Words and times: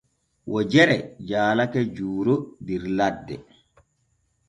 Wojere 0.53 0.95
jaalake 1.33 1.85
Juuro 2.01 2.35
der 2.71 2.91
ladde. 2.99 3.43